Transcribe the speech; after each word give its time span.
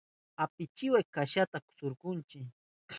Apichinawa 0.43 1.01
kashata 1.13 1.57
surkunchi. 1.75 2.39